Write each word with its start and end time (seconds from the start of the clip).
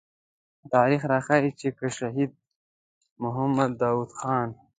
تاريخ 0.73 1.01
راښيي 1.11 1.51
چې 1.59 1.67
که 1.77 1.85
شهيد 1.97 2.31
محمد 3.23 3.71
داود 3.81 4.09
خان. 4.17 4.49